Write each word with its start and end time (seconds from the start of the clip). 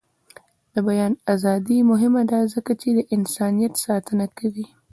د 0.73 0.75
بیان 0.87 1.13
ازادي 1.33 1.77
مهمه 1.91 2.23
ده 2.31 2.39
ځکه 2.53 2.71
چې 2.81 2.89
د 2.97 2.99
انسانیت 3.15 3.73
ساتنه 3.85 4.25
کوي. 4.37 4.65